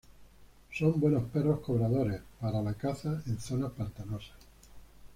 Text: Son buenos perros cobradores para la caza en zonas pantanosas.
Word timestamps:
Son 0.71 0.99
buenos 0.99 1.25
perros 1.25 1.59
cobradores 1.59 2.23
para 2.39 2.63
la 2.63 2.73
caza 2.73 3.21
en 3.27 3.37
zonas 3.39 3.71
pantanosas. 3.73 4.35